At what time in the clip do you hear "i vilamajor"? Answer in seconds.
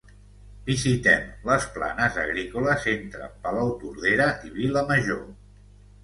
4.47-5.21